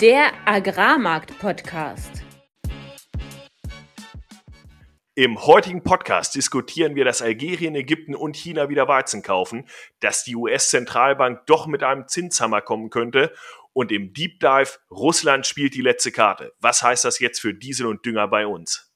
[0.00, 2.24] Der Agrarmarkt-Podcast.
[5.14, 9.68] Im heutigen Podcast diskutieren wir, dass Algerien, Ägypten und China wieder Weizen kaufen,
[10.00, 13.34] dass die US-Zentralbank doch mit einem Zinshammer kommen könnte
[13.74, 16.54] und im Deep Dive Russland spielt die letzte Karte.
[16.60, 18.90] Was heißt das jetzt für Diesel und Dünger bei uns?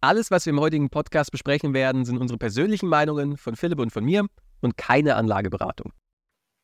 [0.00, 3.90] Alles, was wir im heutigen Podcast besprechen werden, sind unsere persönlichen Meinungen von Philipp und
[3.90, 4.28] von mir
[4.60, 5.92] und keine Anlageberatung.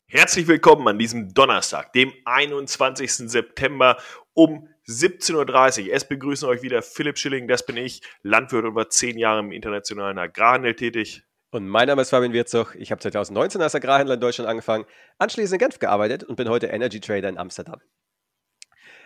[0.06, 3.10] Herzlich willkommen an diesem Donnerstag, dem 21.
[3.10, 3.96] September
[4.34, 5.94] um 17.30 Uhr.
[5.94, 10.18] Es begrüßen euch wieder Philipp Schilling, das bin ich, Landwirt über zehn Jahre im internationalen
[10.18, 11.24] Agrarhandel tätig.
[11.50, 12.74] Und mein Name ist Fabian Wirzog.
[12.74, 14.84] Ich habe 2019 als Agrarhändler in Deutschland angefangen,
[15.18, 17.80] anschließend in Genf gearbeitet und bin heute Energy Trader in Amsterdam.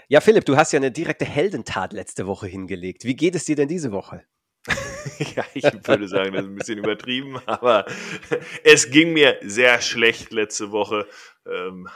[0.09, 3.05] Ja, Philipp, du hast ja eine direkte Heldentat letzte Woche hingelegt.
[3.05, 4.25] Wie geht es dir denn diese Woche?
[5.37, 7.87] ja, ich würde sagen, das ist ein bisschen übertrieben, aber
[8.65, 11.07] es ging mir sehr schlecht letzte Woche.
[11.47, 11.89] Ähm,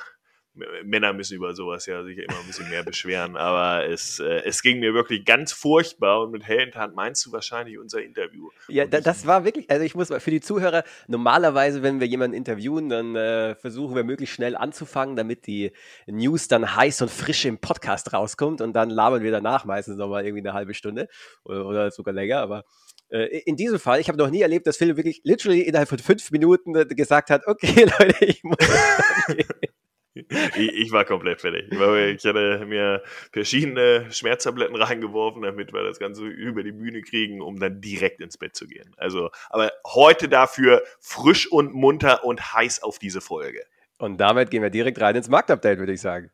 [0.54, 4.62] Männer müssen über sowas ja sich immer ein bisschen mehr beschweren, aber es, äh, es
[4.62, 8.50] ging mir wirklich ganz furchtbar und mit Heldentat meinst du wahrscheinlich unser Interview.
[8.68, 12.06] Ja, da, das war wirklich, also ich muss mal für die Zuhörer, normalerweise, wenn wir
[12.06, 15.72] jemanden interviewen, dann äh, versuchen wir möglichst schnell anzufangen, damit die
[16.06, 20.26] News dann heiß und frisch im Podcast rauskommt und dann labern wir danach meistens nochmal
[20.26, 21.08] irgendwie eine halbe Stunde
[21.44, 22.64] oder, oder sogar länger, aber
[23.08, 25.98] äh, in diesem Fall, ich habe noch nie erlebt, dass Philipp wirklich literally innerhalb von
[25.98, 28.56] fünf Minuten äh, gesagt hat, okay Leute, ich muss
[30.14, 31.72] ich, ich, war komplett fertig.
[31.72, 31.78] Ich,
[32.24, 37.80] hatte mir verschiedene Schmerztabletten reingeworfen, damit wir das Ganze über die Bühne kriegen, um dann
[37.80, 38.94] direkt ins Bett zu gehen.
[38.98, 43.64] Also, aber heute dafür frisch und munter und heiß auf diese Folge.
[43.98, 46.30] Und damit gehen wir direkt rein ins Marktupdate, würde ich sagen.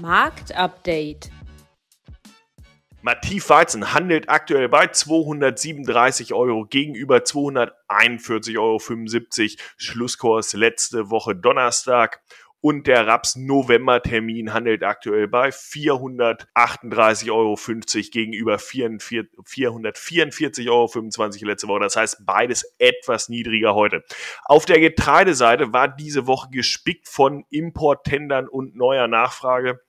[0.00, 1.30] Marktupdate.
[3.04, 8.78] Mativ Weizen handelt aktuell bei 237 Euro gegenüber 241,75 Euro.
[9.76, 12.20] Schlusskurs letzte Woche Donnerstag.
[12.60, 17.56] Und der Raps November-Termin handelt aktuell bei 438,50 Euro
[18.12, 20.88] gegenüber 444,25 Euro
[21.44, 21.80] letzte Woche.
[21.80, 24.04] Das heißt, beides etwas niedriger heute.
[24.44, 29.80] Auf der Getreideseite war diese Woche gespickt von Importtendern und neuer Nachfrage.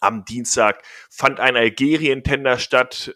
[0.00, 3.14] Am Dienstag fand ein Algerien-Tender statt,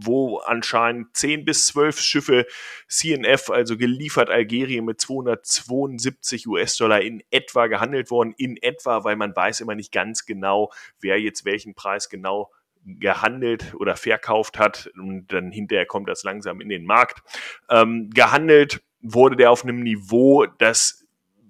[0.00, 2.46] wo anscheinend 10 bis 12 Schiffe
[2.88, 8.34] CNF, also geliefert Algerien mit 272 US-Dollar in etwa gehandelt worden.
[8.36, 10.70] In etwa, weil man weiß immer nicht ganz genau,
[11.00, 12.50] wer jetzt welchen Preis genau
[12.84, 17.22] gehandelt oder verkauft hat und dann hinterher kommt das langsam in den Markt.
[17.68, 21.06] Ähm, gehandelt wurde der auf einem Niveau, das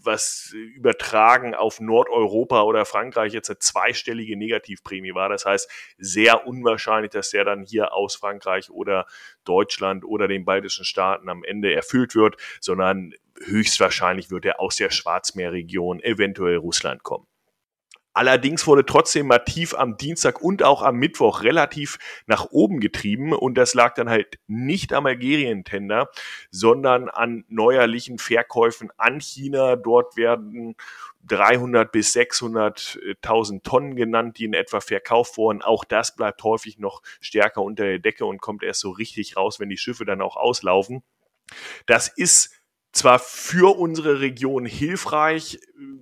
[0.08, 5.28] was übertragen auf Nordeuropa oder Frankreich jetzt eine zweistellige Negativprämie war.
[5.28, 9.06] Das heißt, sehr unwahrscheinlich, dass der dann hier aus Frankreich oder
[9.44, 13.14] Deutschland oder den baltischen Staaten am Ende erfüllt wird, sondern
[13.44, 17.27] höchstwahrscheinlich wird er aus der Schwarzmeerregion, eventuell Russland kommen.
[18.18, 23.54] Allerdings wurde trotzdem Mativ am Dienstag und auch am Mittwoch relativ nach oben getrieben und
[23.54, 26.10] das lag dann halt nicht am Algerien-Tender,
[26.50, 29.76] sondern an neuerlichen Verkäufen an China.
[29.76, 30.74] Dort werden
[31.28, 35.62] 300 bis 600.000 Tonnen genannt, die in etwa verkauft wurden.
[35.62, 39.60] Auch das bleibt häufig noch stärker unter der Decke und kommt erst so richtig raus,
[39.60, 41.04] wenn die Schiffe dann auch auslaufen.
[41.86, 42.57] Das ist
[42.92, 45.60] zwar für unsere Region hilfreich,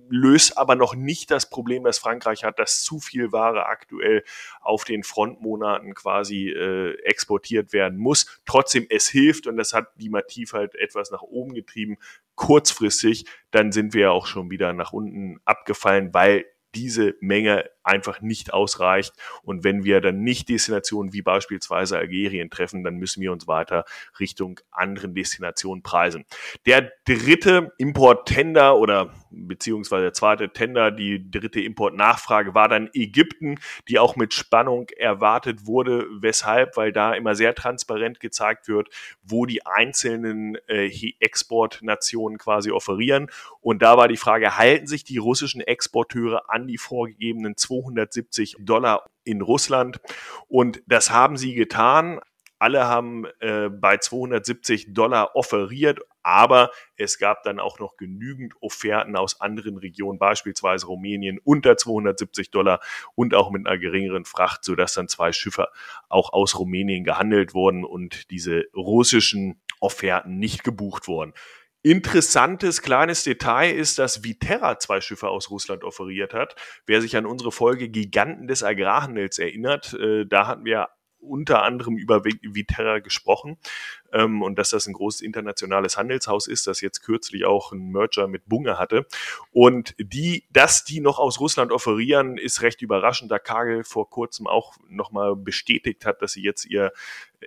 [0.09, 4.23] löst aber noch nicht das Problem, das Frankreich hat, dass zu viel Ware aktuell
[4.61, 8.41] auf den Frontmonaten quasi äh, exportiert werden muss.
[8.45, 11.97] Trotzdem, es hilft und das hat die Mativ halt etwas nach oben getrieben.
[12.35, 18.21] Kurzfristig, dann sind wir ja auch schon wieder nach unten abgefallen, weil diese Menge einfach
[18.21, 19.13] nicht ausreicht.
[19.43, 23.85] Und wenn wir dann nicht Destinationen wie beispielsweise Algerien treffen, dann müssen wir uns weiter
[24.19, 26.25] Richtung anderen Destinationen preisen.
[26.65, 33.55] Der dritte Import-Tender oder beziehungsweise der zweite Tender, die dritte Importnachfrage war dann Ägypten,
[33.87, 36.05] die auch mit Spannung erwartet wurde.
[36.19, 36.77] Weshalb?
[36.77, 38.89] Weil da immer sehr transparent gezeigt wird,
[39.23, 43.29] wo die einzelnen äh, Exportnationen quasi offerieren.
[43.61, 49.05] Und da war die Frage, halten sich die russischen Exporteure an die vorgegebenen 270 Dollar
[49.23, 49.99] in Russland?
[50.47, 52.19] Und das haben sie getan.
[52.59, 59.15] Alle haben äh, bei 270 Dollar offeriert, aber es gab dann auch noch genügend Offerten
[59.15, 62.79] aus anderen Regionen, beispielsweise Rumänien unter 270 Dollar
[63.13, 65.67] und auch mit einer geringeren Fracht, sodass dann zwei Schiffe
[66.09, 71.33] auch aus Rumänien gehandelt wurden und diese russischen Offerten nicht gebucht wurden.
[71.87, 76.57] Interessantes kleines Detail ist, dass Viterra zwei Schiffe aus Russland offeriert hat.
[76.85, 80.89] Wer sich an unsere Folge Giganten des Agrarhandels erinnert, äh, da hatten wir
[81.21, 83.57] unter anderem über Viterra gesprochen
[84.11, 88.27] ähm, und dass das ein großes internationales Handelshaus ist, das jetzt kürzlich auch ein Merger
[88.27, 89.05] mit Bunge hatte.
[89.51, 94.45] Und die, dass die noch aus Russland offerieren, ist recht überraschend, da Kagel vor kurzem
[94.45, 96.91] auch nochmal bestätigt hat, dass sie jetzt ihr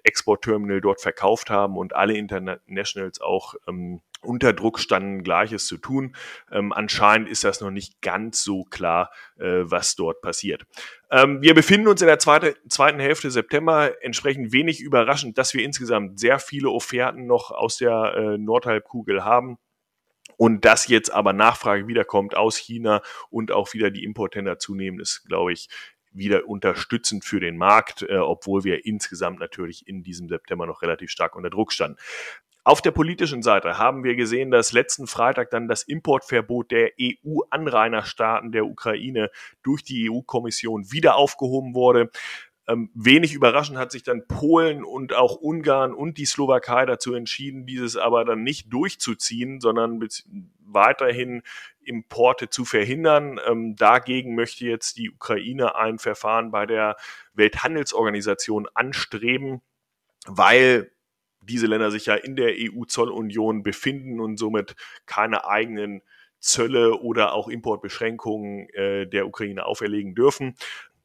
[0.03, 6.15] Exportterminal dort verkauft haben und alle Internationals auch ähm, unter Druck standen, Gleiches zu tun.
[6.51, 10.65] Ähm, anscheinend ist das noch nicht ganz so klar, äh, was dort passiert.
[11.11, 15.65] Ähm, wir befinden uns in der zweite, zweiten Hälfte September, entsprechend wenig überraschend, dass wir
[15.65, 19.59] insgesamt sehr viele Offerten noch aus der äh, Nordhalbkugel haben.
[20.37, 25.27] Und dass jetzt aber Nachfrage wiederkommt aus China und auch wieder die Importender zunehmen, ist,
[25.29, 25.69] glaube ich,
[26.13, 31.11] wieder unterstützend für den Markt, äh, obwohl wir insgesamt natürlich in diesem September noch relativ
[31.11, 31.99] stark unter Druck standen.
[32.63, 38.53] Auf der politischen Seite haben wir gesehen, dass letzten Freitag dann das Importverbot der EU-Anrainerstaaten
[38.53, 39.31] der Ukraine
[39.63, 42.11] durch die EU-Kommission wieder aufgehoben wurde.
[42.69, 47.67] Ähm, wenig überraschend hat sich dann Polen und auch Ungarn und die Slowakei dazu entschieden,
[47.67, 50.07] dieses aber dann nicht durchzuziehen, sondern
[50.61, 51.43] weiterhin
[51.83, 53.41] Importe zu verhindern.
[53.45, 56.97] Ähm, dagegen möchte jetzt die Ukraine ein Verfahren bei der
[57.33, 59.63] Welthandelsorganisation anstreben,
[60.27, 60.93] weil
[61.41, 64.75] diese Länder sich ja in der EU-Zollunion befinden und somit
[65.07, 66.03] keine eigenen
[66.39, 70.57] Zölle oder auch Importbeschränkungen äh, der Ukraine auferlegen dürfen.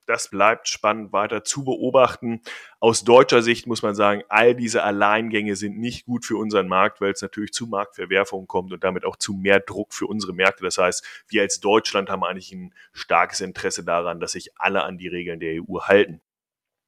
[0.05, 2.41] Das bleibt spannend weiter zu beobachten.
[2.79, 7.01] Aus deutscher Sicht muss man sagen, all diese Alleingänge sind nicht gut für unseren Markt,
[7.01, 10.63] weil es natürlich zu Marktverwerfungen kommt und damit auch zu mehr Druck für unsere Märkte.
[10.63, 14.99] Das heißt, wir als Deutschland haben eigentlich ein starkes Interesse daran, dass sich alle an
[14.99, 16.21] die Regeln der EU halten.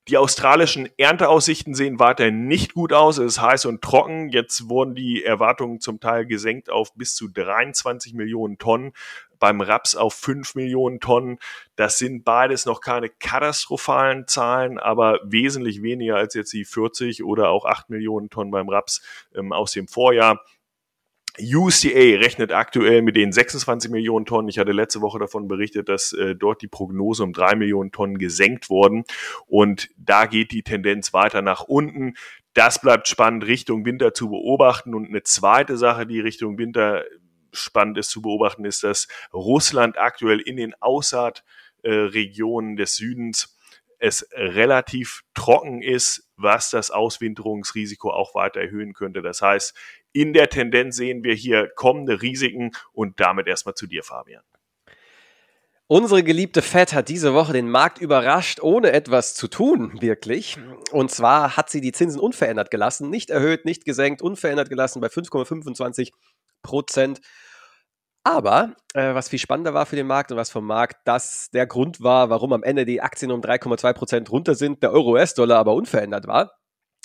[0.08, 3.18] Die australischen Ernteaussichten sehen weiterhin nicht gut aus.
[3.18, 4.30] Es ist heiß und trocken.
[4.30, 8.94] Jetzt wurden die Erwartungen zum Teil gesenkt auf bis zu 23 Millionen Tonnen.
[9.38, 11.40] Beim Raps auf 5 Millionen Tonnen.
[11.76, 17.50] Das sind beides noch keine katastrophalen Zahlen, aber wesentlich weniger als jetzt die 40 oder
[17.50, 19.02] auch 8 Millionen Tonnen beim Raps
[19.36, 20.40] ähm, aus dem Vorjahr.
[21.40, 24.50] UCA rechnet aktuell mit den 26 Millionen Tonnen.
[24.50, 28.18] Ich hatte letzte Woche davon berichtet, dass äh, dort die Prognose um drei Millionen Tonnen
[28.18, 29.04] gesenkt worden.
[29.46, 32.16] Und da geht die Tendenz weiter nach unten.
[32.54, 34.96] Das bleibt spannend Richtung Winter zu beobachten.
[34.96, 37.04] Und eine zweite Sache, die Richtung Winter
[37.54, 43.58] spannend ist zu beobachten, ist, dass Russland aktuell in den Aussaatregionen des Südens
[44.00, 49.22] es relativ trocken ist, was das Auswinterungsrisiko auch weiter erhöhen könnte.
[49.22, 49.76] Das heißt,
[50.22, 54.42] in der Tendenz sehen wir hier kommende Risiken und damit erstmal zu dir, Fabian.
[55.90, 60.58] Unsere geliebte Fed hat diese Woche den Markt überrascht, ohne etwas zu tun, wirklich.
[60.92, 65.08] Und zwar hat sie die Zinsen unverändert gelassen, nicht erhöht, nicht gesenkt, unverändert gelassen bei
[65.08, 66.12] 5,25
[66.62, 67.22] Prozent.
[68.24, 71.68] Aber äh, was viel spannender war für den Markt und was vom Markt das der
[71.68, 75.74] Grund war, warum am Ende die Aktien um 3,2 Prozent runter sind, der Euro-US-Dollar aber
[75.74, 76.58] unverändert war,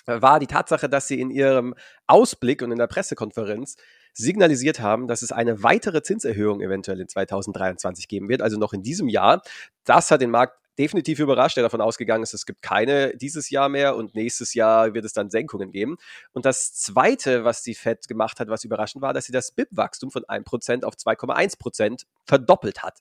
[0.07, 1.75] war die Tatsache, dass sie in ihrem
[2.07, 3.77] Ausblick und in der Pressekonferenz
[4.15, 8.83] signalisiert haben, dass es eine weitere Zinserhöhung eventuell in 2023 geben wird, also noch in
[8.83, 9.43] diesem Jahr.
[9.85, 13.69] Das hat den Markt definitiv überrascht, der davon ausgegangen ist, es gibt keine dieses Jahr
[13.69, 15.97] mehr und nächstes Jahr wird es dann Senkungen geben.
[16.33, 20.11] Und das Zweite, was die Fed gemacht hat, was überraschend war, dass sie das BIP-Wachstum
[20.11, 22.99] von 1% auf 2,1% verdoppelt hat.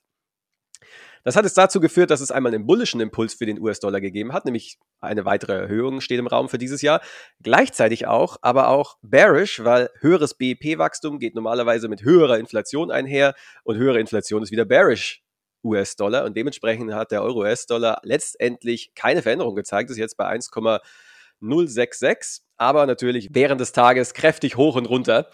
[1.24, 4.32] Das hat es dazu geführt, dass es einmal einen bullischen Impuls für den US-Dollar gegeben
[4.32, 7.00] hat, nämlich eine weitere Erhöhung steht im Raum für dieses Jahr.
[7.40, 13.76] Gleichzeitig auch, aber auch bearish, weil höheres BIP-Wachstum geht normalerweise mit höherer Inflation einher und
[13.76, 15.22] höhere Inflation ist wieder bearish
[15.64, 22.86] US-Dollar und dementsprechend hat der Euro-US-Dollar letztendlich keine Veränderung gezeigt, ist jetzt bei 1,066, aber
[22.86, 25.28] natürlich während des Tages kräftig hoch und runter.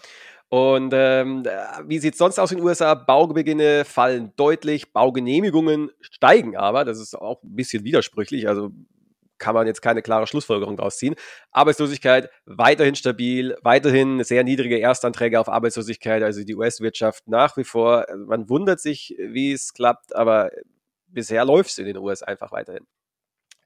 [0.49, 1.43] Und ähm,
[1.85, 2.95] wie sieht es sonst aus in den USA?
[2.95, 6.85] Baubeginne fallen deutlich, Baugenehmigungen steigen aber.
[6.85, 8.47] Das ist auch ein bisschen widersprüchlich.
[8.47, 8.71] Also
[9.37, 11.15] kann man jetzt keine klare Schlussfolgerung daraus ziehen.
[11.51, 18.05] Arbeitslosigkeit weiterhin stabil, weiterhin sehr niedrige Erstanträge auf Arbeitslosigkeit, also die US-Wirtschaft nach wie vor.
[18.27, 20.51] Man wundert sich, wie es klappt, aber
[21.07, 22.85] bisher läuft es in den US einfach weiterhin.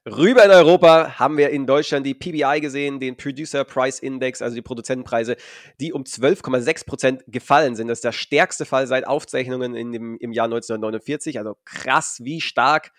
[0.06, 4.54] Rüber in Europa haben wir in Deutschland die PBI gesehen, den Producer Price Index, also
[4.54, 5.36] die Produzentenpreise,
[5.80, 7.88] die um 12,6 Prozent gefallen sind.
[7.88, 11.38] Das ist der stärkste Fall seit Aufzeichnungen in dem, im Jahr 1949.
[11.38, 12.92] Also krass, wie stark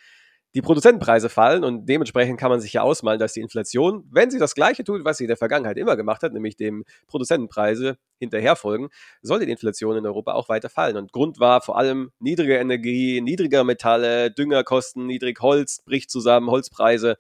[0.56, 4.40] die Produzentenpreise fallen und dementsprechend kann man sich ja ausmalen, dass die Inflation, wenn sie
[4.40, 8.88] das Gleiche tut, was sie in der Vergangenheit immer gemacht hat, nämlich dem Produzentenpreise hinterherfolgen,
[9.22, 10.96] sollte die Inflation in Europa auch weiter fallen.
[10.96, 17.18] Und Grund war vor allem niedrige Energie, niedriger Metalle, Düngerkosten, niedrig Holz bricht zusammen, Holzpreise.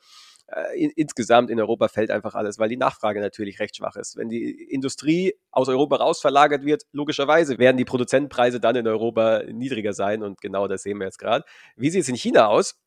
[0.47, 4.15] Äh, in, insgesamt in Europa fällt einfach alles, weil die Nachfrage natürlich recht schwach ist.
[4.15, 9.43] Wenn die Industrie aus Europa raus verlagert wird, logischerweise werden die Produzentenpreise dann in Europa
[9.51, 11.43] niedriger sein und genau das sehen wir jetzt gerade.
[11.75, 12.79] Wie sieht es in China aus?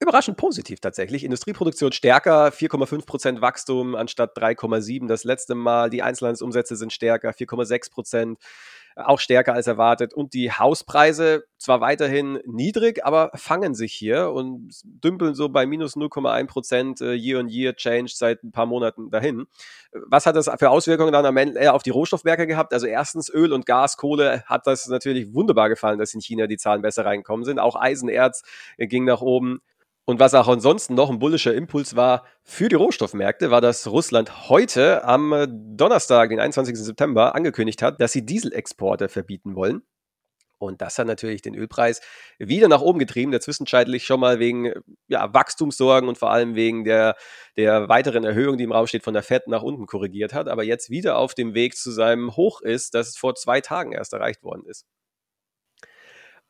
[0.00, 1.24] Überraschend positiv tatsächlich.
[1.24, 5.90] Industrieproduktion stärker, 4,5% Wachstum anstatt 3,7 das letzte Mal.
[5.90, 8.36] Die Einzelhandelsumsätze sind stärker, 4,6%
[8.96, 10.14] auch stärker als erwartet.
[10.14, 15.96] Und die Hauspreise zwar weiterhin niedrig, aber fangen sich hier und dümpeln so bei minus
[15.96, 19.46] 0,1 Prozent äh, Year-on-Year-Change seit ein paar Monaten dahin.
[19.92, 22.72] Was hat das für Auswirkungen dann am Ende auf die Rohstoffwerke gehabt?
[22.72, 26.56] Also erstens Öl und Gas, Kohle hat das natürlich wunderbar gefallen, dass in China die
[26.56, 27.58] Zahlen besser reinkommen sind.
[27.58, 28.42] Auch Eisenerz
[28.78, 29.60] äh, ging nach oben.
[30.08, 34.48] Und was auch ansonsten noch ein bullischer Impuls war für die Rohstoffmärkte, war, dass Russland
[34.48, 36.76] heute am äh, Donnerstag, den 21.
[36.78, 39.82] September, angekündigt hat, dass sie Dieselexporte verbieten wollen.
[40.58, 42.00] Und das hat natürlich den Ölpreis
[42.38, 44.72] wieder nach oben getrieben, der zwischenzeitlich schon mal wegen
[45.08, 47.16] ja, Wachstumssorgen und vor allem wegen der,
[47.56, 50.62] der weiteren Erhöhung, die im Raum steht, von der FED nach unten korrigiert hat, aber
[50.62, 54.42] jetzt wieder auf dem Weg zu seinem Hoch ist, das vor zwei Tagen erst erreicht
[54.44, 54.86] worden ist.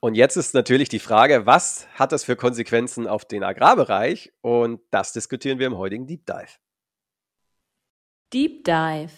[0.00, 4.32] Und jetzt ist natürlich die Frage, was hat das für Konsequenzen auf den Agrarbereich?
[4.42, 6.58] Und das diskutieren wir im heutigen Deep Dive.
[8.32, 9.12] Deep Dive.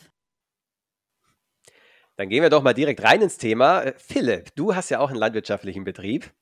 [2.16, 3.82] Dann gehen wir doch mal direkt rein ins Thema.
[3.82, 6.32] Äh, Philipp, du hast ja auch einen landwirtschaftlichen Betrieb.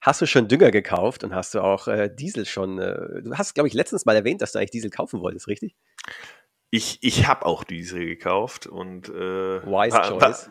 [0.00, 2.78] Hast du schon Dünger gekauft und hast du auch äh, Diesel schon?
[2.78, 5.76] Äh, du hast, glaube ich, letztens mal erwähnt, dass du eigentlich Diesel kaufen wolltest, richtig?
[6.70, 10.50] Ich, ich habe auch Diesel gekauft und äh, Wise Choice.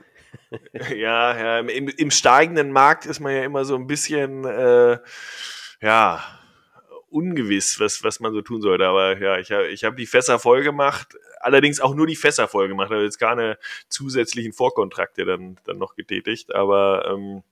[0.73, 4.99] ja, ja im, im, steigenden Markt ist man ja immer so ein bisschen, äh,
[5.81, 6.23] ja,
[7.09, 8.85] ungewiss, was, was man so tun sollte.
[8.85, 12.47] Aber ja, ich habe ich hab die Fässer voll gemacht, allerdings auch nur die Fässer
[12.47, 16.53] voll gemacht, habe jetzt keine zusätzlichen Vorkontrakte dann, dann noch getätigt.
[16.53, 17.43] Aber ähm,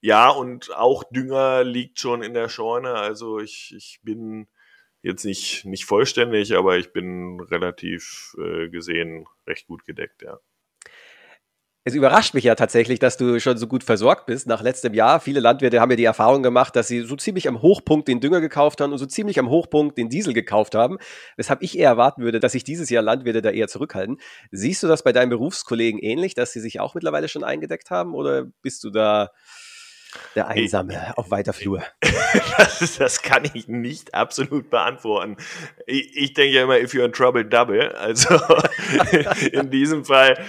[0.00, 2.94] ja, und auch Dünger liegt schon in der Scheune.
[2.94, 4.48] Also ich, ich bin
[5.02, 10.38] jetzt nicht, nicht vollständig, aber ich bin relativ äh, gesehen recht gut gedeckt, ja.
[11.86, 15.20] Es überrascht mich ja tatsächlich, dass du schon so gut versorgt bist nach letztem Jahr.
[15.20, 18.40] Viele Landwirte haben ja die Erfahrung gemacht, dass sie so ziemlich am Hochpunkt den Dünger
[18.40, 20.96] gekauft haben und so ziemlich am Hochpunkt den Diesel gekauft haben.
[21.36, 24.16] Weshalb ich eher erwarten würde, dass sich dieses Jahr Landwirte da eher zurückhalten.
[24.50, 28.14] Siehst du das bei deinen Berufskollegen ähnlich, dass sie sich auch mittlerweile schon eingedeckt haben
[28.14, 29.28] oder bist du da
[30.34, 31.82] der Einsame auf weiter Flur.
[32.56, 35.36] Das, das, kann ich nicht absolut beantworten.
[35.86, 37.92] Ich, ich denke ja immer, if you're in trouble, double.
[37.94, 38.34] Also
[39.52, 40.44] in diesem Fall,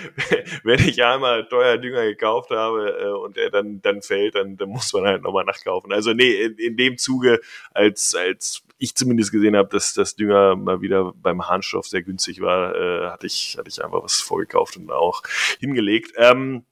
[0.64, 4.70] wenn ich einmal teuer Dünger gekauft habe äh, und er dann, dann fällt, dann, dann
[4.70, 5.94] muss man halt nochmal nachkaufen.
[5.94, 7.40] Also nee, in, in dem Zuge,
[7.72, 12.42] als, als ich zumindest gesehen habe, dass das Dünger mal wieder beim Harnstoff sehr günstig
[12.42, 15.22] war, äh, hatte, ich, hatte ich einfach was vorgekauft und auch
[15.60, 16.14] hingelegt.
[16.18, 16.66] Ähm,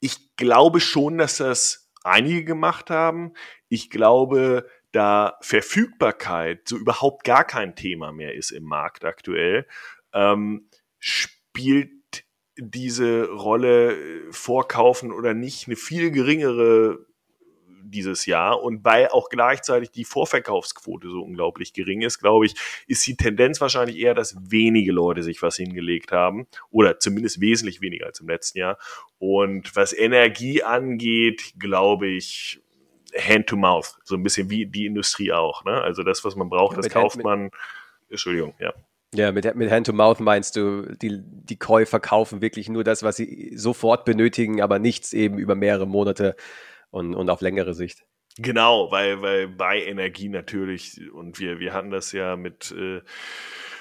[0.00, 3.32] ich glaube schon, dass das einige gemacht haben.
[3.68, 9.66] Ich glaube, da Verfügbarkeit so überhaupt gar kein Thema mehr ist im Markt aktuell,
[10.14, 11.90] ähm, spielt
[12.56, 17.06] diese Rolle äh, vorkaufen oder nicht eine viel geringere
[17.90, 22.54] dieses Jahr und weil auch gleichzeitig die Vorverkaufsquote so unglaublich gering ist, glaube ich,
[22.86, 27.80] ist die Tendenz wahrscheinlich eher, dass wenige Leute sich was hingelegt haben oder zumindest wesentlich
[27.80, 28.78] weniger als im letzten Jahr.
[29.18, 32.60] Und was Energie angeht, glaube ich,
[33.16, 35.64] Hand to Mouth, so ein bisschen wie die Industrie auch.
[35.64, 35.80] Ne?
[35.80, 37.50] Also das, was man braucht, das kauft man.
[38.08, 38.72] Entschuldigung, ja.
[39.14, 43.02] Ja, mit, mit Hand to Mouth meinst du, die, die Käufer kaufen wirklich nur das,
[43.02, 46.36] was sie sofort benötigen, aber nichts eben über mehrere Monate
[46.96, 48.04] und, und auf längere Sicht.
[48.38, 53.02] Genau, weil, weil bei Energie natürlich, und wir, wir hatten das ja mit äh,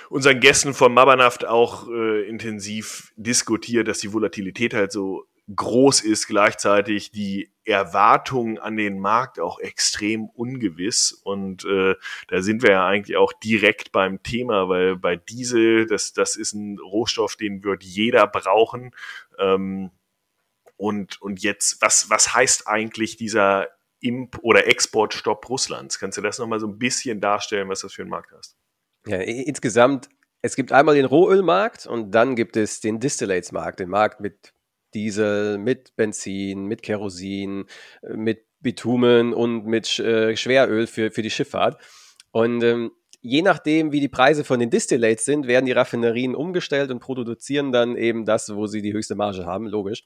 [0.10, 6.28] unseren Gästen von Mabanaft auch äh, intensiv diskutiert, dass die Volatilität halt so groß ist,
[6.28, 11.12] gleichzeitig die Erwartung an den Markt auch extrem ungewiss.
[11.12, 11.96] Und äh,
[12.28, 16.54] da sind wir ja eigentlich auch direkt beim Thema, weil bei Diesel, das, das ist
[16.54, 18.92] ein Rohstoff, den wird jeder brauchen.
[19.38, 19.92] Ähm,
[20.78, 23.68] und, und jetzt, was, was heißt eigentlich dieser
[24.02, 26.00] Imp- oder Exportstopp Russlands?
[26.00, 28.56] Kannst du das nochmal so ein bisschen darstellen, was das für ein Markt ist?
[29.08, 30.10] Ja, insgesamt,
[30.42, 34.54] es gibt einmal den Rohölmarkt und dann gibt es den Distillates-Markt, den Markt mit
[34.94, 37.66] Diesel, mit Benzin, mit Kerosin,
[38.02, 41.80] mit Bitumen und mit äh, Schweröl für, für die Schifffahrt.
[42.32, 42.92] Und ähm,
[43.22, 47.72] je nachdem, wie die Preise von den Distillates sind, werden die Raffinerien umgestellt und produzieren
[47.72, 50.04] dann eben das, wo sie die höchste Marge haben, logisch.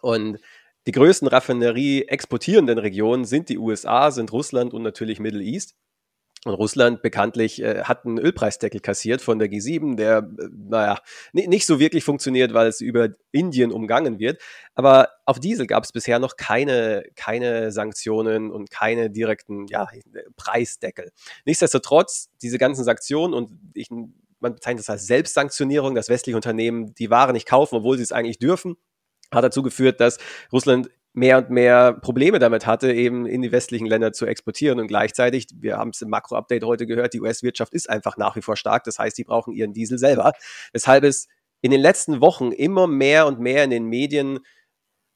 [0.00, 0.38] Und
[0.86, 5.74] die größten Raffinerie-exportierenden Regionen sind die USA, sind Russland und natürlich Middle East.
[6.44, 10.98] Und Russland bekanntlich äh, hat einen Ölpreisdeckel kassiert von der G7, der, äh, naja,
[11.32, 14.40] nicht so wirklich funktioniert, weil es über Indien umgangen wird.
[14.74, 19.88] Aber auf Diesel gab es bisher noch keine, keine Sanktionen und keine direkten ja,
[20.36, 21.10] Preisdeckel.
[21.44, 27.10] Nichtsdestotrotz, diese ganzen Sanktionen und ich, man bezeichnet das als Selbstsanktionierung, dass westliche Unternehmen die
[27.10, 28.76] Ware nicht kaufen, obwohl sie es eigentlich dürfen,
[29.32, 30.18] hat dazu geführt, dass
[30.52, 34.78] Russland mehr und mehr Probleme damit hatte, eben in die westlichen Länder zu exportieren.
[34.78, 38.42] Und gleichzeitig, wir haben es im Makro-Update heute gehört, die US-Wirtschaft ist einfach nach wie
[38.42, 38.84] vor stark.
[38.84, 40.32] Das heißt, die brauchen ihren Diesel selber.
[40.72, 41.26] Weshalb es
[41.60, 44.40] in den letzten Wochen immer mehr und mehr in den Medien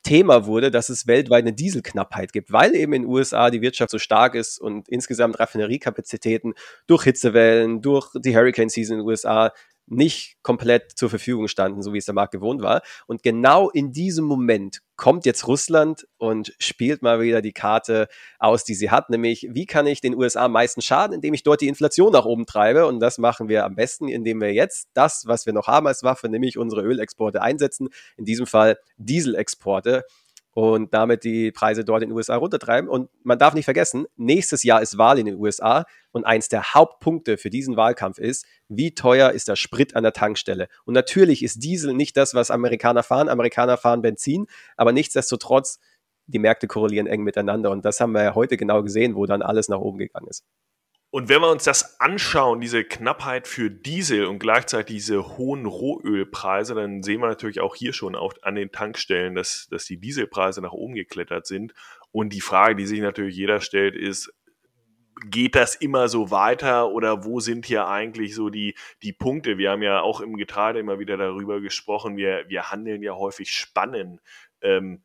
[0.02, 3.92] Thema wurde, dass es weltweit eine Dieselknappheit gibt, weil eben in den USA die Wirtschaft
[3.92, 6.54] so stark ist und insgesamt Raffineriekapazitäten
[6.88, 9.52] durch Hitzewellen, durch die Hurricane Season in den USA
[9.92, 12.82] nicht komplett zur Verfügung standen, so wie es der Markt gewohnt war.
[13.06, 18.08] Und genau in diesem Moment kommt jetzt Russland und spielt mal wieder die Karte
[18.38, 21.42] aus, die sie hat, nämlich wie kann ich den USA am meisten schaden, indem ich
[21.42, 22.86] dort die Inflation nach oben treibe.
[22.86, 26.02] Und das machen wir am besten, indem wir jetzt das, was wir noch haben als
[26.02, 30.04] Waffe, nämlich unsere Ölexporte einsetzen, in diesem Fall Dieselexporte
[30.54, 32.88] und damit die Preise dort in den USA runtertreiben.
[32.88, 36.74] Und man darf nicht vergessen, nächstes Jahr ist Wahl in den USA und eins der
[36.74, 40.68] Hauptpunkte für diesen Wahlkampf ist, wie teuer ist der Sprit an der Tankstelle.
[40.84, 43.28] Und natürlich ist Diesel nicht das, was Amerikaner fahren.
[43.28, 45.80] Amerikaner fahren Benzin, aber nichtsdestotrotz,
[46.26, 47.70] die Märkte korrelieren eng miteinander.
[47.70, 50.44] Und das haben wir ja heute genau gesehen, wo dann alles nach oben gegangen ist.
[51.14, 56.74] Und wenn wir uns das anschauen, diese Knappheit für Diesel und gleichzeitig diese hohen Rohölpreise,
[56.74, 60.62] dann sehen wir natürlich auch hier schon auch an den Tankstellen, dass, dass die Dieselpreise
[60.62, 61.74] nach oben geklettert sind.
[62.12, 64.32] Und die Frage, die sich natürlich jeder stellt, ist,
[65.26, 69.58] geht das immer so weiter oder wo sind hier eigentlich so die, die Punkte?
[69.58, 73.52] Wir haben ja auch im Getreide immer wieder darüber gesprochen, wir, wir handeln ja häufig
[73.52, 74.22] Spannen.
[74.62, 75.02] Ähm,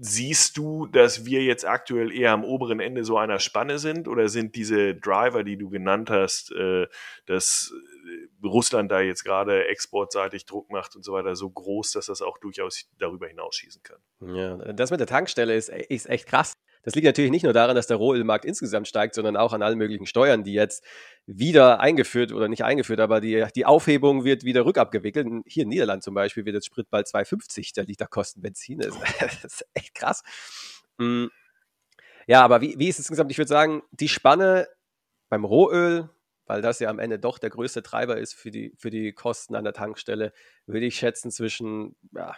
[0.00, 4.28] Siehst du, dass wir jetzt aktuell eher am oberen Ende so einer Spanne sind oder
[4.28, 6.86] sind diese Driver, die du genannt hast, äh,
[7.26, 7.74] dass
[8.42, 12.22] äh, Russland da jetzt gerade exportseitig Druck macht und so weiter, so groß, dass das
[12.22, 13.98] auch durchaus darüber hinausschießen kann?
[14.20, 16.54] Ja, das mit der Tankstelle ist, ist echt krass.
[16.82, 19.78] Das liegt natürlich nicht nur daran, dass der Rohölmarkt insgesamt steigt, sondern auch an allen
[19.78, 20.84] möglichen Steuern, die jetzt
[21.26, 25.26] wieder eingeführt oder nicht eingeführt, aber die, die Aufhebung wird wieder rückabgewickelt.
[25.46, 28.78] Hier in Niederland zum Beispiel wird jetzt Sprit bald 2,50 der Liter kosten Benzin.
[28.78, 30.22] Das, das ist echt krass.
[30.98, 31.26] Mm.
[32.26, 33.30] Ja, aber wie, wie ist es insgesamt?
[33.30, 34.68] Ich würde sagen, die Spanne
[35.28, 36.10] beim Rohöl,
[36.46, 39.54] weil das ja am Ende doch der größte Treiber ist für die, für die Kosten
[39.54, 40.32] an der Tankstelle,
[40.66, 42.34] würde ich schätzen zwischen ja,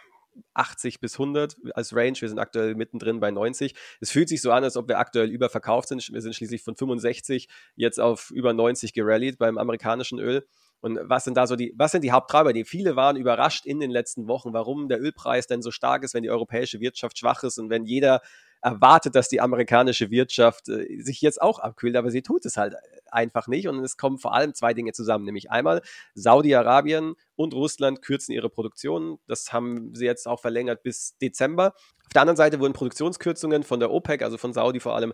[0.54, 2.16] 80 bis 100 als Range.
[2.18, 3.74] Wir sind aktuell mittendrin bei 90.
[4.00, 6.12] Es fühlt sich so an, als ob wir aktuell überverkauft sind.
[6.12, 10.46] Wir sind schließlich von 65 jetzt auf über 90 gerallied beim amerikanischen Öl.
[10.80, 12.52] Und was sind da so die, was sind die Haupttreiber?
[12.52, 16.14] Die viele waren überrascht in den letzten Wochen, warum der Ölpreis denn so stark ist,
[16.14, 18.22] wenn die europäische Wirtschaft schwach ist und wenn jeder
[18.62, 22.74] erwartet, dass die amerikanische Wirtschaft äh, sich jetzt auch abkühlt, aber sie tut es halt
[23.10, 23.68] einfach nicht.
[23.68, 25.82] Und es kommen vor allem zwei Dinge zusammen, nämlich einmal
[26.14, 29.18] Saudi-Arabien und Russland kürzen ihre Produktion.
[29.26, 31.74] Das haben sie jetzt auch verlängert bis Dezember.
[32.06, 35.12] Auf der anderen Seite wurden Produktionskürzungen von der OPEC, also von Saudi vor allem,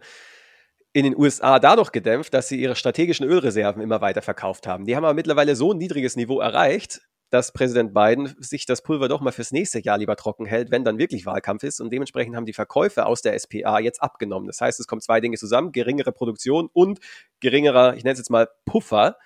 [0.92, 4.86] in den USA dadurch gedämpft, dass sie ihre strategischen Ölreserven immer weiter verkauft haben.
[4.86, 7.02] Die haben aber mittlerweile so ein niedriges Niveau erreicht,
[7.36, 10.84] dass Präsident Biden sich das Pulver doch mal fürs nächste Jahr lieber trocken hält, wenn
[10.84, 11.80] dann wirklich Wahlkampf ist.
[11.82, 14.46] Und dementsprechend haben die Verkäufe aus der SPA jetzt abgenommen.
[14.46, 16.98] Das heißt, es kommen zwei Dinge zusammen, geringere Produktion und
[17.40, 19.18] geringerer, ich nenne es jetzt mal Puffer.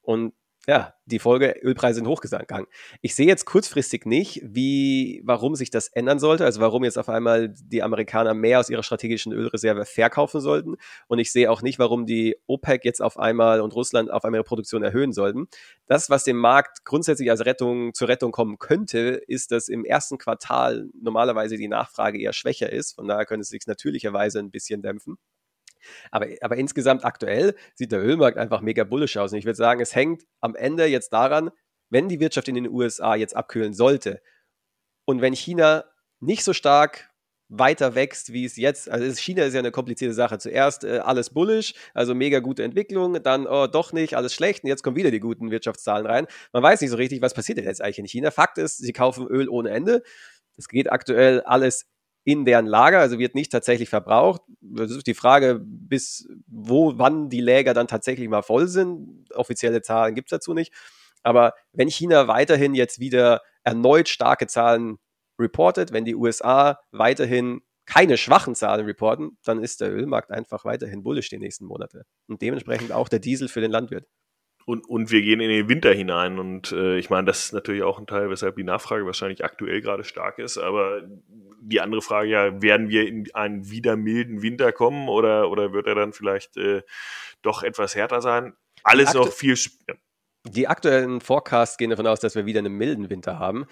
[0.00, 0.32] Und
[0.68, 2.66] ja, die Folge, Ölpreise sind hochgegangen.
[3.00, 7.08] Ich sehe jetzt kurzfristig nicht, wie, warum sich das ändern sollte, also warum jetzt auf
[7.08, 10.76] einmal die Amerikaner mehr aus ihrer strategischen Ölreserve verkaufen sollten.
[11.06, 14.40] Und ich sehe auch nicht, warum die OPEC jetzt auf einmal und Russland auf einmal
[14.40, 15.46] ihre Produktion erhöhen sollten.
[15.86, 20.18] Das, was dem Markt grundsätzlich als Rettung, zur Rettung kommen könnte, ist, dass im ersten
[20.18, 22.94] Quartal normalerweise die Nachfrage eher schwächer ist.
[22.94, 25.16] Von daher könnte es sich natürlicherweise ein bisschen dämpfen.
[26.10, 29.32] Aber, aber insgesamt aktuell sieht der Ölmarkt einfach mega bullish aus.
[29.32, 31.50] Und ich würde sagen, es hängt am Ende jetzt daran,
[31.90, 34.20] wenn die Wirtschaft in den USA jetzt abkühlen sollte
[35.06, 35.84] und wenn China
[36.20, 37.10] nicht so stark
[37.48, 40.38] weiter wächst, wie es jetzt, also China ist ja eine komplizierte Sache.
[40.38, 44.68] Zuerst äh, alles bullish, also mega gute Entwicklung, dann oh, doch nicht, alles schlecht und
[44.68, 46.26] jetzt kommen wieder die guten Wirtschaftszahlen rein.
[46.52, 48.30] Man weiß nicht so richtig, was passiert denn jetzt eigentlich in China.
[48.32, 50.02] Fakt ist, sie kaufen Öl ohne Ende.
[50.56, 51.86] Es geht aktuell alles
[52.26, 54.42] in deren Lager, also wird nicht tatsächlich verbraucht.
[54.60, 59.32] Das ist die Frage, bis wo, wann die Läger dann tatsächlich mal voll sind.
[59.32, 60.74] Offizielle Zahlen gibt es dazu nicht.
[61.22, 64.98] Aber wenn China weiterhin jetzt wieder erneut starke Zahlen
[65.38, 71.04] reportet, wenn die USA weiterhin keine schwachen Zahlen reporten, dann ist der Ölmarkt einfach weiterhin
[71.04, 72.06] bullisch die nächsten Monate.
[72.26, 74.08] Und dementsprechend auch der Diesel für den Landwirt.
[74.66, 76.40] Und, und wir gehen in den Winter hinein.
[76.40, 79.80] Und äh, ich meine, das ist natürlich auch ein Teil, weshalb die Nachfrage wahrscheinlich aktuell
[79.80, 80.58] gerade stark ist.
[80.58, 81.02] Aber
[81.60, 85.86] die andere Frage ja, werden wir in einen wieder milden Winter kommen oder, oder wird
[85.86, 86.82] er dann vielleicht äh,
[87.42, 88.54] doch etwas härter sein?
[88.82, 89.56] Alles noch viel.
[89.88, 89.94] Ja.
[90.48, 93.66] Die aktuellen Forecasts gehen davon aus, dass wir wieder einen milden Winter haben.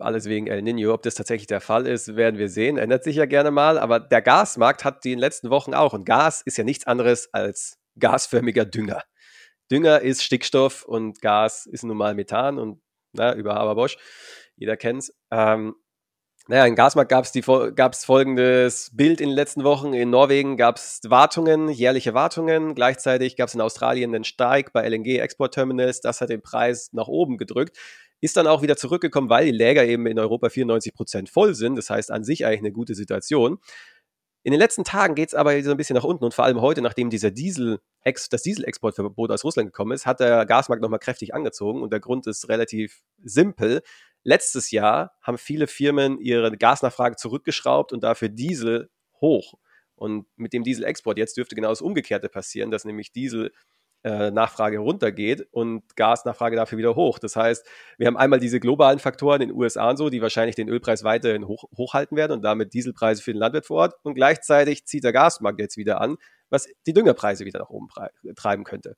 [0.00, 0.92] Alles wegen El Nino.
[0.92, 2.78] Ob das tatsächlich der Fall ist, werden wir sehen.
[2.78, 3.78] Ändert sich ja gerne mal.
[3.78, 5.92] Aber der Gasmarkt hat die in den letzten Wochen auch.
[5.92, 9.02] Und Gas ist ja nichts anderes als gasförmiger Dünger.
[9.70, 12.80] Dünger ist Stickstoff und Gas ist nun mal Methan und
[13.12, 13.96] na, über Haber Bosch.
[14.56, 15.12] Jeder kennt's.
[15.30, 15.74] Ähm,
[16.48, 19.92] Naja, in Gasmarkt gab es folgendes Bild in den letzten Wochen.
[19.92, 22.74] In Norwegen gab es Wartungen, jährliche Wartungen.
[22.74, 26.00] Gleichzeitig gab es in Australien einen Steig bei LNG-Export-Terminals.
[26.00, 27.76] Das hat den Preis nach oben gedrückt.
[28.20, 31.76] Ist dann auch wieder zurückgekommen, weil die Läger eben in Europa 94 Prozent voll sind.
[31.76, 33.58] Das heißt an sich eigentlich eine gute Situation.
[34.42, 36.62] In den letzten Tagen geht es aber so ein bisschen nach unten und vor allem
[36.62, 41.34] heute, nachdem dieser Diesel, das Dieselexportverbot aus Russland gekommen ist, hat der Gasmarkt nochmal kräftig
[41.34, 43.82] angezogen und der Grund ist relativ simpel.
[44.22, 48.88] Letztes Jahr haben viele Firmen ihre Gasnachfrage zurückgeschraubt und dafür Diesel
[49.20, 49.54] hoch.
[49.94, 53.52] Und mit dem Dieselexport jetzt dürfte genau das Umgekehrte passieren, dass nämlich Diesel
[54.02, 57.18] Nachfrage runtergeht und Gasnachfrage dafür wieder hoch.
[57.18, 57.66] Das heißt,
[57.98, 61.04] wir haben einmal diese globalen Faktoren in den USA und so, die wahrscheinlich den Ölpreis
[61.04, 63.94] weiterhin hoch, hochhalten werden und damit Dieselpreise für den Landwirt vor Ort.
[64.02, 66.16] Und gleichzeitig zieht der Gasmarkt jetzt wieder an,
[66.48, 67.88] was die Düngerpreise wieder nach oben
[68.36, 68.96] treiben könnte.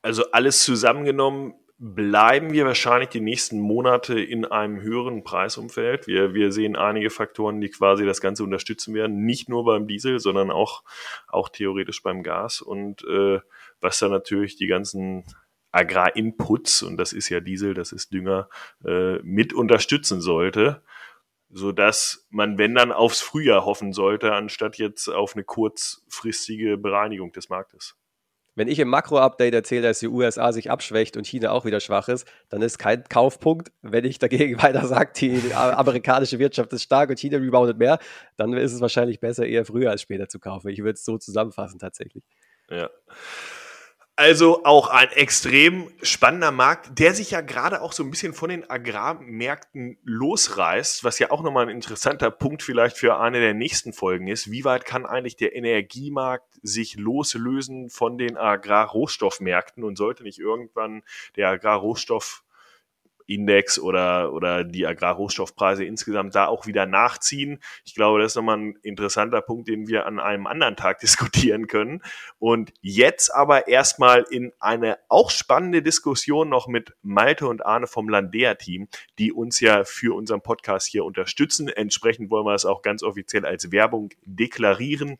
[0.00, 6.06] Also alles zusammengenommen bleiben wir wahrscheinlich die nächsten Monate in einem höheren Preisumfeld.
[6.06, 10.20] Wir, wir sehen einige Faktoren, die quasi das Ganze unterstützen werden, nicht nur beim Diesel,
[10.20, 10.84] sondern auch,
[11.26, 13.40] auch theoretisch beim Gas und äh,
[13.80, 15.24] was dann natürlich die ganzen
[15.72, 18.48] Agrarinputs, und das ist ja Diesel, das ist Dünger,
[18.84, 20.82] äh, mit unterstützen sollte,
[21.50, 27.32] so dass man, wenn dann aufs Frühjahr hoffen sollte, anstatt jetzt auf eine kurzfristige Bereinigung
[27.32, 27.96] des Marktes.
[28.54, 32.08] Wenn ich im Makro-Update erzähle, dass die USA sich abschwächt und China auch wieder schwach
[32.08, 33.72] ist, dann ist kein Kaufpunkt.
[33.80, 37.98] Wenn ich dagegen weiter sage, die amerikanische Wirtschaft ist stark und China reboundet mehr,
[38.36, 40.68] dann ist es wahrscheinlich besser, eher früher als später zu kaufen.
[40.68, 42.24] Ich würde es so zusammenfassen tatsächlich.
[42.68, 42.90] Ja.
[44.14, 48.50] Also auch ein extrem spannender Markt, der sich ja gerade auch so ein bisschen von
[48.50, 53.94] den Agrarmärkten losreißt, was ja auch nochmal ein interessanter Punkt vielleicht für eine der nächsten
[53.94, 54.50] Folgen ist.
[54.50, 61.02] Wie weit kann eigentlich der Energiemarkt sich loslösen von den Agrarrohstoffmärkten und sollte nicht irgendwann
[61.36, 62.44] der Agrarrohstoff
[63.34, 67.60] Index oder, oder die Agrarrohstoffpreise insgesamt da auch wieder nachziehen.
[67.84, 71.66] Ich glaube, das ist nochmal ein interessanter Punkt, den wir an einem anderen Tag diskutieren
[71.66, 72.02] können.
[72.38, 78.08] Und jetzt aber erstmal in eine auch spannende Diskussion noch mit Malte und Arne vom
[78.08, 81.68] Landea-Team, die uns ja für unseren Podcast hier unterstützen.
[81.68, 85.18] Entsprechend wollen wir es auch ganz offiziell als Werbung deklarieren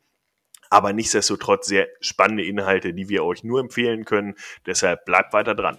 [0.72, 4.36] aber nichtsdestotrotz sehr spannende Inhalte, die wir euch nur empfehlen können.
[4.64, 5.76] Deshalb bleibt weiter dran.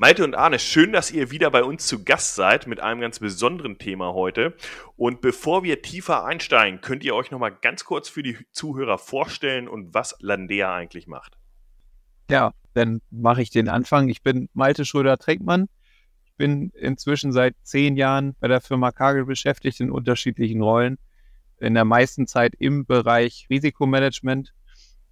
[0.00, 3.18] Malte und Arne, schön, dass ihr wieder bei uns zu Gast seid mit einem ganz
[3.18, 4.54] besonderen Thema heute.
[4.96, 8.96] Und bevor wir tiefer einsteigen, könnt ihr euch noch mal ganz kurz für die Zuhörer
[8.96, 11.36] vorstellen und was Landea eigentlich macht.
[12.30, 14.08] Ja, dann mache ich den Anfang.
[14.08, 15.68] Ich bin Malte Schröder-Trinkmann.
[16.24, 20.96] Ich bin inzwischen seit zehn Jahren bei der Firma Kagel beschäftigt in unterschiedlichen Rollen.
[21.58, 24.54] In der meisten Zeit im Bereich Risikomanagement.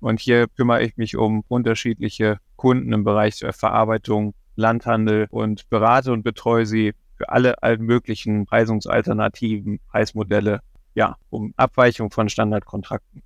[0.01, 6.23] Und hier kümmere ich mich um unterschiedliche Kunden im Bereich Verarbeitung, Landhandel und berate und
[6.23, 10.61] betreue sie für alle möglichen Preisungsalternativen, Preismodelle,
[10.95, 13.23] ja, um Abweichung von Standardkontrakten.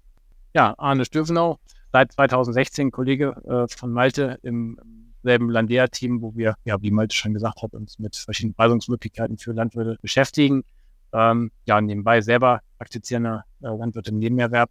[0.55, 1.59] Ja, Arne Stöfenau,
[1.91, 4.79] seit 2016 Kollege äh, von Malte im
[5.23, 9.53] selben Landea-Team, wo wir, ja, wie Malte schon gesagt hat, uns mit verschiedenen Preisungsmöglichkeiten für
[9.53, 10.65] Landwirte beschäftigen.
[11.13, 14.71] Ähm, ja, nebenbei selber praktizierender äh, Landwirt im Nebenerwerb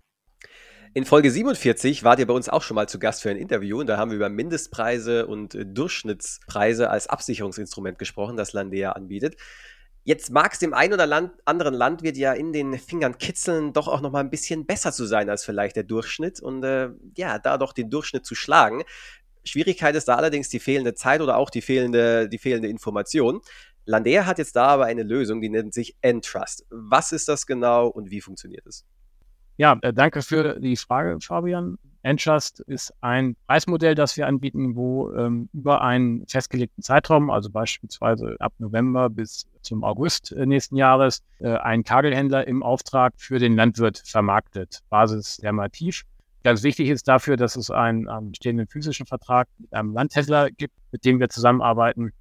[0.93, 3.79] in Folge 47 wart ihr bei uns auch schon mal zu Gast für ein Interview
[3.79, 9.37] und da haben wir über Mindestpreise und äh, Durchschnittspreise als Absicherungsinstrument gesprochen, das Landea anbietet.
[10.03, 13.87] Jetzt mag es dem einen oder Land, anderen Landwirt ja in den Fingern kitzeln, doch
[13.87, 17.39] auch noch mal ein bisschen besser zu sein als vielleicht der Durchschnitt und äh, ja,
[17.39, 18.83] da doch den Durchschnitt zu schlagen.
[19.45, 23.41] Schwierigkeit ist da allerdings die fehlende Zeit oder auch die fehlende, die fehlende Information.
[23.85, 26.65] Landea hat jetzt da aber eine Lösung, die nennt sich Entrust.
[26.69, 28.85] Was ist das genau und wie funktioniert es?
[29.61, 31.77] Ja, äh, danke für die Frage, Fabian.
[32.01, 38.37] Entrust ist ein Preismodell, das wir anbieten, wo ähm, über einen festgelegten Zeitraum, also beispielsweise
[38.39, 43.55] ab November bis zum August äh, nächsten Jahres, äh, ein Kagelhändler im Auftrag für den
[43.55, 46.05] Landwirt vermarktet, Basis dermativ.
[46.43, 50.73] Ganz wichtig ist dafür, dass es einen, einen bestehenden physischen Vertrag mit einem Landhändler gibt,
[50.91, 52.13] mit dem wir zusammenarbeiten.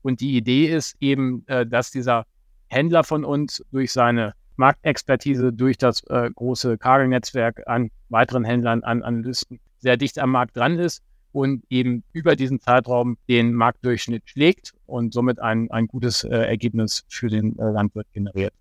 [0.00, 2.24] Und die Idee ist eben, äh, dass dieser
[2.68, 9.02] Händler von uns durch seine Marktexpertise durch das äh, große Kagelnetzwerk an weiteren Händlern, an
[9.02, 14.72] Analysten sehr dicht am Markt dran ist und eben über diesen Zeitraum den Marktdurchschnitt schlägt
[14.86, 18.54] und somit ein, ein gutes äh, Ergebnis für den äh, Landwirt generiert.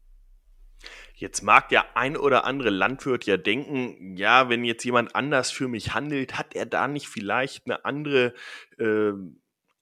[1.15, 5.69] Jetzt mag der ein oder andere Landwirt ja denken, ja, wenn jetzt jemand anders für
[5.69, 8.33] mich handelt, hat er da nicht vielleicht eine andere
[8.77, 9.13] äh,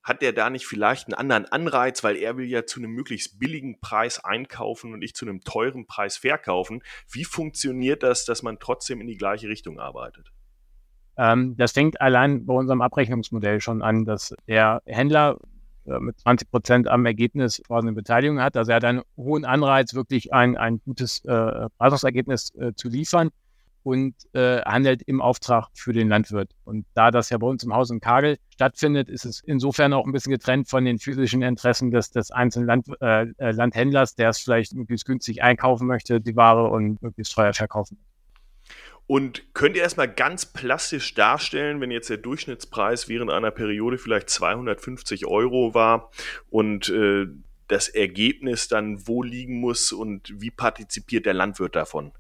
[0.04, 3.40] hat der da nicht vielleicht einen anderen Anreiz, weil er will ja zu einem möglichst
[3.40, 6.84] billigen Preis einkaufen und ich zu einem teuren Preis verkaufen?
[7.10, 10.32] Wie funktioniert das, dass man trotzdem in die gleiche Richtung arbeitet?
[11.16, 15.38] Ähm, das fängt allein bei unserem Abrechnungsmodell schon an, dass der Händler
[15.86, 18.58] äh, mit 20 Prozent am Ergebnis quasi eine Beteiligung hat.
[18.58, 23.30] Also er hat einen hohen Anreiz, wirklich ein, ein gutes äh, Preisungsergebnis äh, zu liefern
[23.84, 26.52] und äh, handelt im Auftrag für den Landwirt.
[26.64, 30.06] Und da das ja bei uns im Haus in Kagel stattfindet, ist es insofern auch
[30.06, 34.30] ein bisschen getrennt von den physischen Interessen des, des einzelnen Land, äh, äh Landhändlers, der
[34.30, 37.98] es vielleicht möglichst günstig einkaufen möchte, die Ware und möglichst teuer verkaufen.
[39.06, 44.30] Und könnt ihr erstmal ganz plastisch darstellen, wenn jetzt der Durchschnittspreis während einer Periode vielleicht
[44.30, 46.10] 250 Euro war
[46.50, 47.28] und äh,
[47.68, 52.14] das Ergebnis dann wo liegen muss und wie partizipiert der Landwirt davon?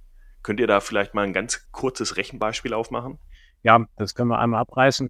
[0.43, 3.17] Könnt ihr da vielleicht mal ein ganz kurzes Rechenbeispiel aufmachen?
[3.63, 5.10] Ja, das können wir einmal abreißen.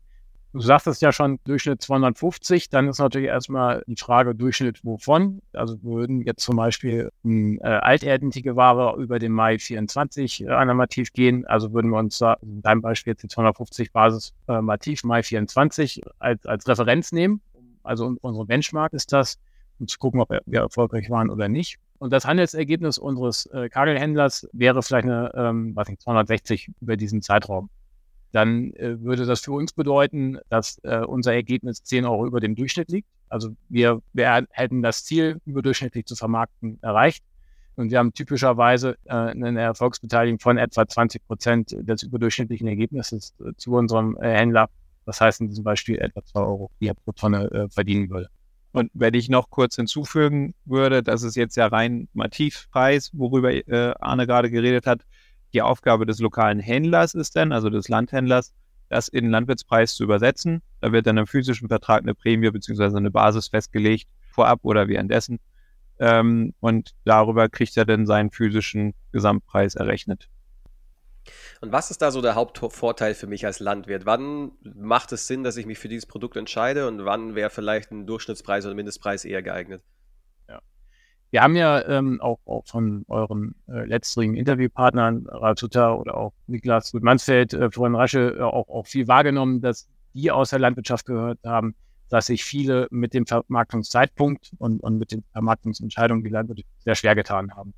[0.53, 5.41] Du sagtest ja schon Durchschnitt 250, dann ist natürlich erstmal die Frage Durchschnitt wovon.
[5.51, 11.11] Also würden jetzt zum Beispiel eine äh, alterdentige Ware über den Mai 24 äh, normativ
[11.11, 15.03] gehen, also würden wir uns da in deinem Beispiel jetzt die 250 Basis äh, Mativ
[15.03, 17.41] Mai 24 als, als Referenz nehmen.
[17.81, 19.39] Also unsere Benchmark ist das,
[19.79, 21.79] um zu gucken, ob wir erfolgreich waren oder nicht.
[22.03, 27.21] Und das Handelsergebnis unseres äh, Kagelhändlers wäre vielleicht eine, ähm, was nicht, 260 über diesen
[27.21, 27.69] Zeitraum.
[28.33, 32.55] Dann äh, würde das für uns bedeuten, dass äh, unser Ergebnis 10 Euro über dem
[32.55, 33.07] Durchschnitt liegt.
[33.29, 37.23] Also wir, wir hätten das Ziel, überdurchschnittlich zu vermarkten, erreicht.
[37.77, 43.53] Und wir haben typischerweise äh, eine Erfolgsbeteiligung von etwa 20 Prozent des überdurchschnittlichen Ergebnisses äh,
[43.55, 44.69] zu unserem äh, Händler.
[45.05, 48.27] Das heißt in diesem Beispiel etwa 2 Euro, die er pro Tonne äh, verdienen würde.
[48.73, 53.93] Und wenn ich noch kurz hinzufügen würde, das ist jetzt ja rein Mativpreis, worüber äh,
[53.99, 55.05] Arne gerade geredet hat.
[55.53, 58.51] Die Aufgabe des lokalen Händlers ist dann, also des Landhändlers,
[58.89, 60.63] das in Landwirtspreis zu übersetzen.
[60.81, 62.97] Da wird dann im physischen Vertrag eine Prämie bzw.
[62.97, 65.39] eine Basis festgelegt, vorab oder währenddessen.
[65.99, 70.29] Ähm, und darüber kriegt er dann seinen physischen Gesamtpreis errechnet.
[71.61, 74.05] Und was ist da so der Hauptvorteil für mich als Landwirt?
[74.05, 77.91] Wann macht es Sinn, dass ich mich für dieses Produkt entscheide und wann wäre vielleicht
[77.91, 79.83] ein Durchschnittspreis oder Mindestpreis eher geeignet?
[80.49, 80.59] Ja.
[81.31, 86.91] Wir haben ja ähm, auch, auch, von euren äh, letzteren Interviewpartnern, Ratuta oder auch Niklas
[86.91, 91.39] Gutmannsfeld, äh, Florian Rasche, äh, auch, auch viel wahrgenommen, dass die aus der Landwirtschaft gehört
[91.45, 91.75] haben,
[92.09, 97.15] dass sich viele mit dem Vermarktungszeitpunkt und, und mit den Vermarktungsentscheidungen die Landwirte sehr schwer
[97.15, 97.73] getan haben.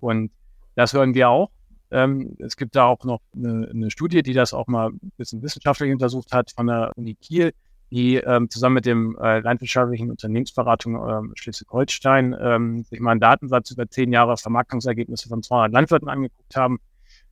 [0.00, 0.30] Und
[0.74, 1.50] das hören wir auch.
[1.90, 5.42] Ähm, es gibt da auch noch eine, eine, Studie, die das auch mal ein bisschen
[5.42, 7.52] wissenschaftlich untersucht hat von der Uni Kiel,
[7.90, 13.70] die ähm, zusammen mit dem äh, landwirtschaftlichen Unternehmensberatung ähm, Schleswig-Holstein ähm, sich mal einen Datensatz
[13.70, 16.78] über zehn Jahre Vermarktungsergebnisse von 200 Landwirten angeguckt haben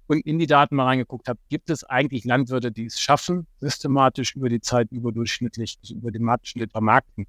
[0.07, 4.37] und in die Daten mal reingeguckt haben, gibt es eigentlich Landwirte, die es schaffen, systematisch
[4.37, 7.27] über die Zeit überdurchschnittlich, also über den Marktschnitt vermarkten.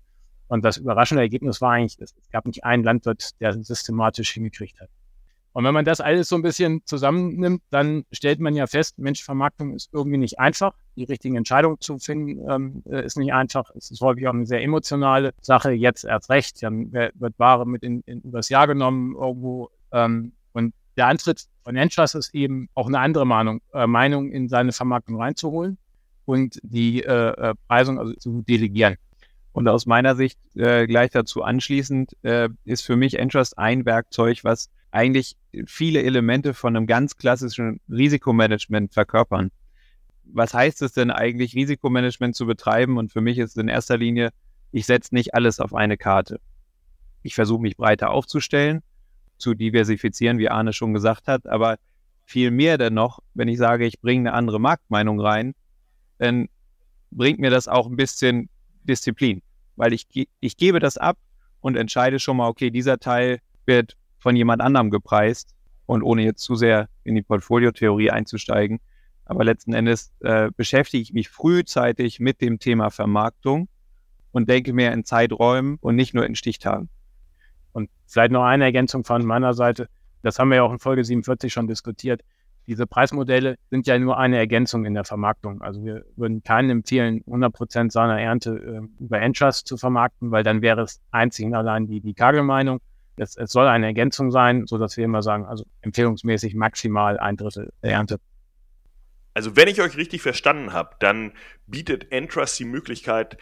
[0.47, 4.79] Und das überraschende Ergebnis war eigentlich, es gab nicht einen Landwirt, der es systematisch hingekriegt
[4.79, 4.89] hat.
[5.57, 9.23] Und wenn man das alles so ein bisschen zusammennimmt, dann stellt man ja fest, Mensch,
[9.23, 10.75] Vermarktung ist irgendwie nicht einfach.
[10.95, 13.71] Die richtigen Entscheidungen zu finden, ähm, äh, ist nicht einfach.
[13.75, 15.71] Es ist häufig auch eine sehr emotionale Sache.
[15.71, 16.61] Jetzt erst recht.
[16.61, 19.71] Dann wird Ware mit in, in übers Jahr genommen irgendwo.
[19.91, 24.49] Ähm, und der Antritt von Enchas ist eben auch eine andere Meinung, äh, Meinung in
[24.49, 25.79] seine Vermarktung reinzuholen
[26.25, 28.97] und die äh, äh Preisung also zu delegieren.
[29.53, 34.43] Und aus meiner Sicht äh, gleich dazu anschließend äh, ist für mich Entrust ein Werkzeug,
[34.43, 39.51] was eigentlich viele Elemente von einem ganz klassischen Risikomanagement verkörpern.
[40.23, 42.97] Was heißt es denn eigentlich, Risikomanagement zu betreiben?
[42.97, 44.31] Und für mich ist es in erster Linie,
[44.71, 46.39] ich setze nicht alles auf eine Karte.
[47.23, 48.81] Ich versuche mich breiter aufzustellen,
[49.37, 51.77] zu diversifizieren, wie Arne schon gesagt hat, aber
[52.25, 55.53] viel mehr dennoch, wenn ich sage, ich bringe eine andere Marktmeinung rein,
[56.17, 56.49] dann
[57.11, 58.49] bringt mir das auch ein bisschen
[58.83, 59.41] Disziplin,
[59.75, 60.07] weil ich,
[60.39, 61.17] ich gebe das ab
[61.61, 63.95] und entscheide schon mal, okay, dieser Teil wird
[64.27, 68.81] von jemand anderem gepreist und ohne jetzt zu sehr in die Portfoliotheorie einzusteigen.
[69.23, 73.69] Aber letzten Endes äh, beschäftige ich mich frühzeitig mit dem Thema Vermarktung
[74.33, 76.89] und denke mehr in Zeiträumen und nicht nur in Stichtagen.
[77.71, 79.87] Und vielleicht noch eine Ergänzung von meiner Seite.
[80.23, 82.21] Das haben wir ja auch in Folge 47 schon diskutiert.
[82.67, 85.61] Diese Preismodelle sind ja nur eine Ergänzung in der Vermarktung.
[85.61, 90.43] Also wir würden keinen empfehlen, 100 Prozent seiner Ernte äh, über Entrust zu vermarkten, weil
[90.43, 92.81] dann wäre es einzig und allein die, die Kagelmeinung.
[93.17, 97.35] Es, es soll eine Ergänzung sein, so dass wir immer sagen, also empfehlungsmäßig maximal ein
[97.35, 98.19] Drittel Ernte.
[99.33, 101.33] Also wenn ich euch richtig verstanden habe, dann
[101.67, 103.37] bietet Entrust die Möglichkeit,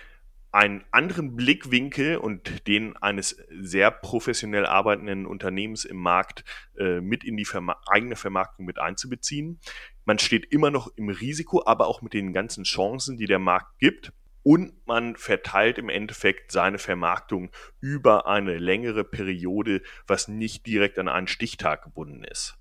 [0.51, 6.45] einen anderen Blickwinkel und den eines sehr professionell arbeitenden Unternehmens im Markt
[6.77, 9.59] äh, mit in die Verma eigene Vermarktung mit einzubeziehen.
[10.05, 13.79] Man steht immer noch im Risiko, aber auch mit den ganzen Chancen, die der Markt
[13.79, 14.13] gibt
[14.45, 17.49] und man verteilt im Endeffekt seine Vermarktung
[17.81, 22.55] über eine längere Periode, was nicht direkt an einen Stichtag gebunden ist.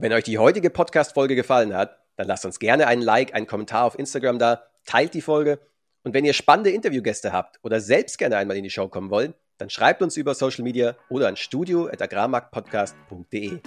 [0.00, 3.82] Wenn euch die heutige Podcast-Folge gefallen hat, dann lasst uns gerne einen Like, einen Kommentar
[3.82, 5.58] auf Instagram da, teilt die Folge.
[6.04, 9.34] Und wenn ihr spannende Interviewgäste habt oder selbst gerne einmal in die Show kommen wollt,
[9.56, 13.58] dann schreibt uns über Social Media oder an studio.agrarmarktpodcast.de.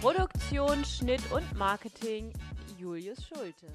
[0.00, 2.32] Produktion, Schnitt und Marketing
[2.78, 3.66] Julius Schulte.